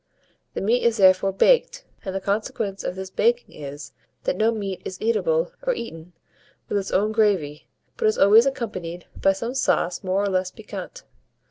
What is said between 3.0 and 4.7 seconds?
baking is, that no